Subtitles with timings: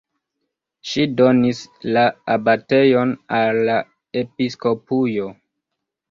[0.91, 1.59] Ŝi donis
[1.97, 2.05] la
[2.35, 3.11] abatejon
[3.41, 3.75] al la
[4.23, 5.29] episkopujo.